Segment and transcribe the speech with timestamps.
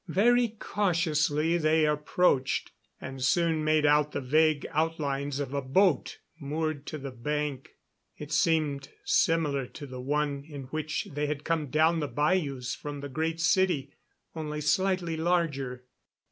[0.07, 6.87] Very cautiously they approached and soon made out the vague outlines of a boat moored
[6.87, 7.75] to the bank.
[8.17, 13.01] It seemed similar to the one in which they had come down the bayous from
[13.01, 13.93] the Great City,
[14.35, 15.85] only slightly larger.